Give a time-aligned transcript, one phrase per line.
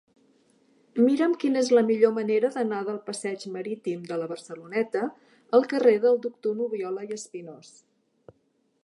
[1.07, 5.05] Mira'm quina és la millor manera d'anar del passeig Marítim de la Barceloneta
[5.59, 7.71] al carrer del Doctor Nubiola i Espinós.